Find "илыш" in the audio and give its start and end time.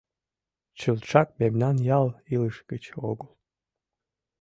2.33-2.57